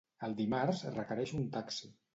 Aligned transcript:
El 0.27 0.31
dimarts 0.39 0.81
requereixo 0.97 1.41
un 1.45 1.49
taxi. 1.59 1.95